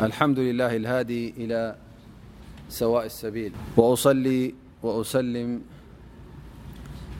[0.00, 1.76] لالحمد لله الهادي إلى
[2.68, 5.62] سواء السبيل وأصلي و أسلم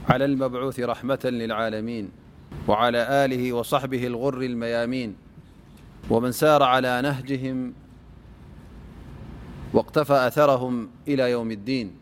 [0.08, 2.11] على المبعوث رحمة للعالمين
[2.69, 5.16] وعلى آله وصحبه الغر الميامين
[6.11, 7.75] ومن سار على نهجهم
[9.73, 12.02] واقتفى أثرهم إلى يوم الدين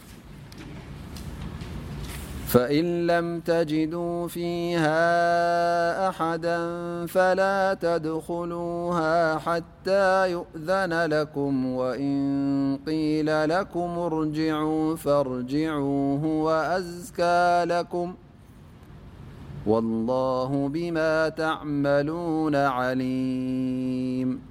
[2.51, 5.03] فإن لم تجدوا فيها
[6.09, 6.57] أحدا
[7.05, 18.13] فلا تدخلوها حتى يؤذن لكم وإن قيل لكم ارجعوا فارجعواه وأزكى لكم
[19.67, 24.50] والله بما تعملون عليم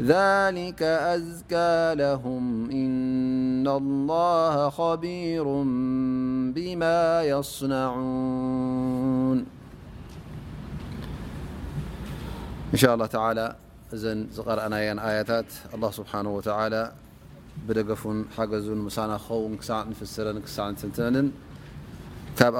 [0.00, 5.44] ذلك أذكى لهم إن الله خبير
[6.54, 9.46] بما يصنعون
[12.72, 13.56] انشاء الله تعالى
[13.94, 16.92] ن قرأني آيتت الله سبحانه وتعالى
[17.68, 19.52] بدفن حزن من خون
[20.00, 21.30] فسر الله سبحنهوتعلى
[22.42, 22.54] نب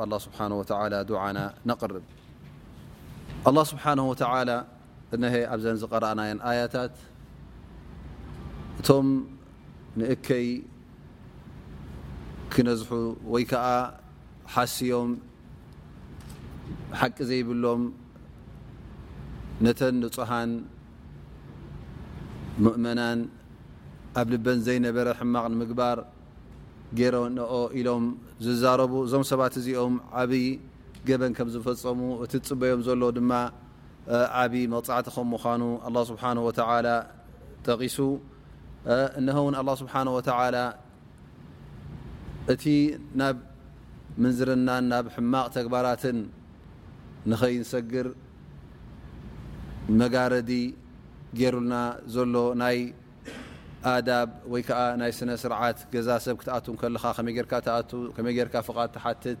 [0.00, 2.02] الله سبحانه وتعالى دعانا نقرب
[3.48, 4.12] الله ስብሓه و
[5.26, 6.94] እሀ ኣብዘ ዝቀረአናን ኣያታት
[8.80, 9.08] እቶም
[10.00, 10.46] ንእከይ
[12.52, 12.90] ክነዝሑ
[13.32, 13.66] ወይ ከዓ
[14.54, 15.10] ሓስዮም
[17.00, 17.82] ሓቂ ዘይብሎም
[19.66, 20.50] ነተን ንፅሃን
[22.64, 23.20] ምእመናን
[24.22, 25.98] ኣብ ልበን ዘይነበረ ሕማቅ ንምግባር
[27.00, 27.50] ጌሮንኦ
[27.80, 28.04] ኢሎም
[28.46, 30.44] ዝዛረቡ እዞም ሰባት እዚኦም ዓይ
[31.08, 33.32] ገበን ከም ዝፈፀሙ እቲ ትፅበዮም ዘሎ ድማ
[34.40, 36.22] ዓብዪ መቕፃዕቲከም ምኳኑ ه ስብሓ
[37.66, 37.96] ጠቂሱ
[39.18, 40.20] እነኸ እውን ኣه ስብሓ ወ
[42.52, 42.64] እቲ
[43.18, 43.36] ናብ
[44.22, 46.18] ምንዝርናን ናብ ሕማቕ ተግባራትን
[47.30, 48.08] ንኸይንሰግር
[50.00, 50.50] መጋረዲ
[51.38, 51.74] ገይሩልና
[52.14, 52.78] ዘሎ ናይ
[53.92, 57.78] ኣዳብ ወይ ከዓ ናይ ስነስርዓት ገዛ ሰብ ክትኣቱ ከለኻ ከመይ ጌርካ ኣ
[58.16, 59.40] ከመይ ጌርካ ፍቓድ ትሓትት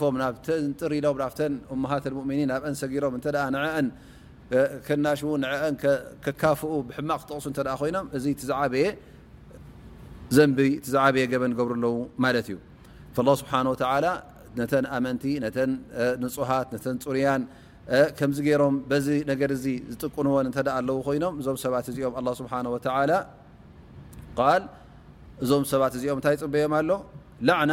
[0.00, 2.04] ፎም ናሪ ም ናፍን ሃት
[2.38, 3.12] ኒ ናብ እንሰጊሮም
[3.44, 3.80] አ
[5.04, 5.74] ናሽ ን
[6.42, 8.20] ካፍኡ ብሕማቅ ክተቕሱ ይኖም እ
[8.82, 8.88] የ
[10.36, 10.44] ዘ
[10.94, 12.58] ዝበየ በን ገብሩ ኣለው ማ ዩ
[13.40, 13.52] ስብ
[14.58, 15.24] ነተ ኣመንቲ
[15.56, 15.64] ተ
[16.22, 17.42] ንፅሃት ተ ፅርያን
[18.30, 18.74] ም ሮም
[19.06, 19.32] ዚ ነ
[20.02, 22.14] ዝቅንዎን ኣለ ይኖም እዞም ሰባት እዚኦም
[25.42, 26.90] እዞም ሰባት እዚኦም ታይ ፅበዮም ኣሎ
[27.48, 27.72] ና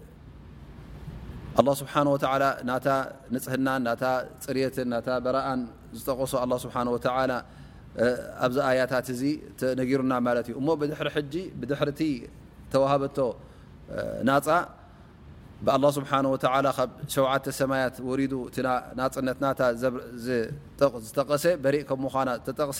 [1.55, 2.01] ه ስብሓه
[2.67, 2.87] ናታ
[3.33, 4.03] ንፅህናን ናታ
[4.43, 5.59] ፅርየትን ና በረኣን
[5.97, 6.75] ዝጠቀሶ ስብሓ
[8.43, 9.23] ኣብዚ ኣያታት እዚ
[9.79, 11.99] ነጊሩና ማለት እዩ እሞ ብ ድሪ
[12.73, 13.17] ተዋሃበቶ
[14.31, 14.47] ናፃ
[15.65, 16.45] ብه ስብሓه ብ
[17.13, 18.33] ሸውዓ ሰማያት ወሪዱ
[18.99, 19.47] ናፅነት ና
[21.05, 22.15] ዝጠቐሰ በሪእ ከ ምኳ
[22.47, 22.79] ተጠቕሰ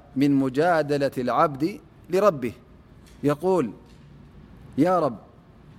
[0.15, 2.51] من مجادلة العبد لربه
[3.23, 3.71] يقول
[4.77, 5.17] يا رب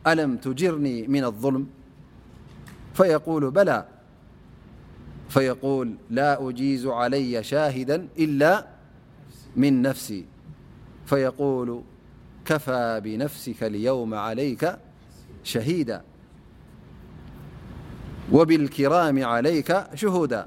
[0.07, 1.67] ألم تجرني من الظلم
[2.95, 3.87] فيقول بلا
[5.29, 8.67] فيقول لا أجيز علي شاهدا إلا
[9.57, 10.25] من نفسي
[11.07, 11.83] فيقول
[12.45, 14.77] كفى بنفسك اليوم عليك
[15.45, 16.03] شهيدا
[18.33, 20.47] وبالكرام عليك شهودا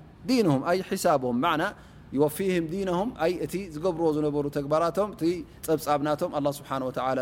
[0.29, 1.41] ዲም ይ ሒሳብም
[2.21, 3.09] ወፊም ዲነም
[3.45, 5.21] እቲ ዝገብርዎ ዝነበሩ ተግባራቶም እቲ
[5.65, 6.69] ፀብፃብናቶም ስብሓ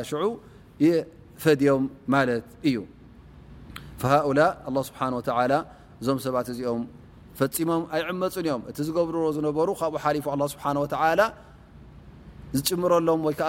[0.10, 0.24] ሽዑ
[0.86, 1.84] የፈድዮም
[2.14, 2.78] ማለት እዩ
[4.14, 4.40] ሃؤላ
[4.88, 5.02] ስብሓ
[6.02, 6.82] እዞም ሰባት እዚኦም
[7.40, 10.66] ፈፂሞም ኣይ ዕመፁን እዮም እቲ ዝገብርዎ ዝነበሩ ካብኡ ሓሊፉ ስብሓ
[12.58, 13.48] ዝጭምረሎም ወይዓ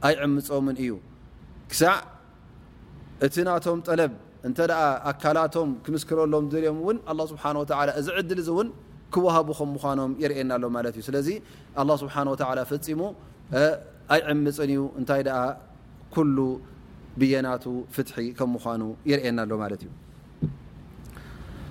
[0.09, 0.91] ኣይዕምፆም እዩ
[1.71, 1.97] ክሳዕ
[3.27, 4.13] እቲ ናቶም ጠለብ
[4.49, 4.59] እተ
[5.11, 7.37] ኣካላቶም ክምስክረሎም ልኦም ን ስ
[8.01, 8.69] እዚ ዕድል እውን
[9.15, 11.29] ክወሃቡ ከም ምኖም የርእናሎ ማት እዩ ስለዚ
[12.05, 12.17] ስሓ
[12.73, 13.01] ፈፂሙ
[14.17, 15.23] ኣይዕምፅን እዩ እንታይ
[16.15, 16.37] ኩሉ
[17.21, 17.65] ብየናቱ
[17.97, 19.91] ፍትሒ ከም ምኑ የርኤና ሎ ማለት እዩ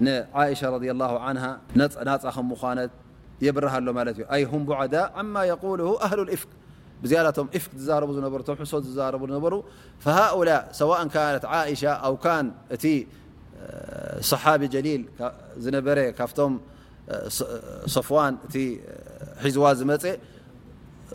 [0.00, 1.78] نعئشة رضي الله عنه ن
[2.62, 2.90] منت
[3.42, 6.48] يبره له أي هم بعداء عما يقوله أهل الإفك
[7.02, 9.64] بزل افك زر ر ص ر ر
[9.98, 13.06] فهؤلاء سواء كانت عئشة أو كان ت
[14.20, 15.08] صحابي جليل
[15.66, 16.40] نب ف
[17.94, 18.32] صفوان
[19.42, 19.96] حزو م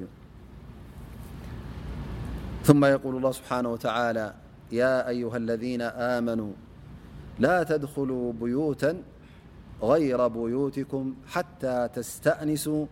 [2.65, 4.34] ثم يقول الله بحانهوتعالى
[4.71, 5.81] يا أيها الذين
[6.17, 6.51] آمنوا
[7.39, 8.84] لا تدخلوا بيوت
[9.84, 12.86] غير بيوتكم حتى تستأنسوا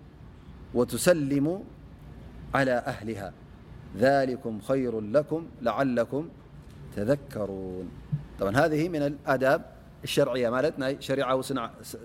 [0.74, 1.60] وتسلموا
[2.56, 3.34] على أهلها
[3.98, 6.30] ذلكم خير لكم لعلكم
[6.96, 7.90] تذكرون
[10.12, 11.32] ሸማናይ ሸሪዊ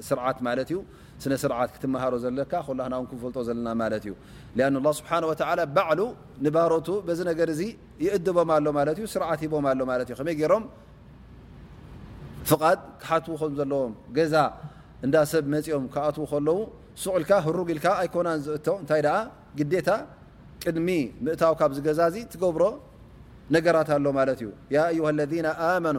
[0.09, 0.79] ስርዓት ማለት እዩ
[1.23, 4.13] ስነ ስርዓት ክትመሃሮ ዘለካ ኮላክናው ክፈልጦ ዘለና ማለት እዩ
[4.99, 5.33] ስብሓወ
[5.77, 6.01] ባዕሉ
[6.45, 7.63] ንባሮቱ በዚ ነገር እዚ
[8.05, 10.65] ይእድቦም ኣሎ ማለት ዩ ስርዓት ሂቦም ኣሎ ማለእዩ ከመይ ገይሮም
[12.51, 14.35] ፍቓድ ክሓትዉ ከም ዘለዎም ገዛ
[15.07, 16.59] እንዳ ሰብ መፂኦም ክኣትዉ ከለው
[17.03, 19.11] ሱቅኢልካ ህሩጊ ኢልካ ኣይኮናን ዝእቶ እንታይ ደ
[19.59, 19.91] ግዴታ
[20.63, 20.89] ቅድሚ
[21.25, 22.63] ምእታው ካብ ዚገዛእዚ ትገብሮ
[23.57, 24.49] ነገራት ኣሎ ማለት እዩ
[24.97, 25.25] ዩሃ ለ
[25.73, 25.99] ኣመኑ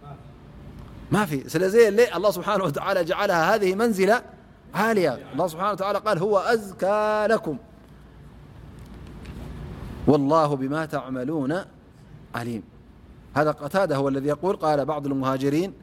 [1.13, 4.21] ازالله سبحانه وتعالى جعلها هذه منزلة
[4.73, 7.57] عالية الله سبحانه وتعالى قال هو أزكى لكم
[10.07, 11.57] والله بما تعملون
[12.35, 12.63] عليم
[13.35, 15.73] هذا قتادة هو الذي يقول قال بعض المهاجرين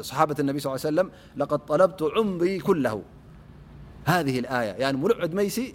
[0.00, 3.02] صحابة الني صل له ليه سلم لقد طلبت عنبي كله
[4.04, 5.74] هذه الآية ين ملعد ميسي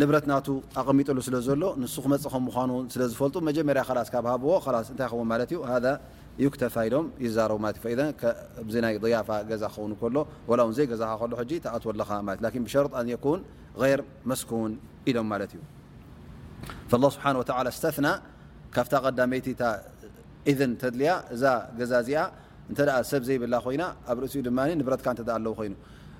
[0.00, 0.32] ንብረት ና
[0.80, 3.82] ኣቐሚጠሉ ስለ ዘሎ ንሱ ክመፅም ምኑ ስለ ዝፈልጡ መጀመርያ
[4.12, 4.50] ካብሃብዎ
[5.12, 5.42] ኸውንማዩ
[6.44, 11.02] ዩክተፋ ኢሎም ይቡናይ ضያፋ ገዛ ክኸን ሎ ዘይገዛ
[11.76, 12.10] ኣትወለእ
[12.66, 12.86] ብሸር
[13.82, 14.00] غር
[14.32, 14.72] መስን
[15.12, 15.62] ኢሎም ማ ዩ
[17.04, 17.06] ስብ
[17.80, 18.08] ስተና
[18.76, 19.46] ካብ ቀዳመይቲ
[20.82, 21.44] ተድልያ እዛ
[21.80, 22.20] ገዛ እዚኣ
[22.70, 22.74] እ
[23.10, 24.42] ሰብ ዘይብላ ኮይና ኣብ ርእኡ
[24.78, 25.74] ንብረካ ኣለው ኮይኑ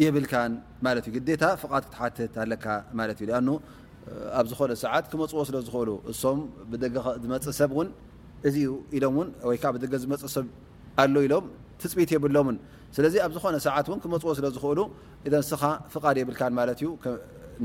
[0.00, 0.08] ዩኣ
[4.50, 7.70] ዝኾነሰ ክመፅዎ ስለዝእሉ እም ዝፅእ ሰብ
[8.48, 8.56] እዚ
[8.96, 9.24] ኢምዓ
[9.82, 10.46] ዝፅእሰብ
[11.02, 11.44] ኣ ኢሎም
[11.82, 12.36] ፅቢት የብሎ
[12.96, 13.68] ስለ ኣብዝኾነ ሰ
[14.14, 14.78] መፅዎ ለዝእሉ
[16.20, 16.28] የብ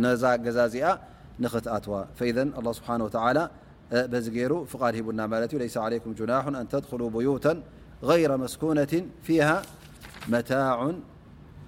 [0.03, 0.85] ነዛ ገዛ ዚኣ
[1.43, 5.55] ንኣትዋ ስብዚ ይሩ ድ ሂቡና ና ብዩ
[8.55, 8.81] ስነ
[9.25, 9.27] ፊ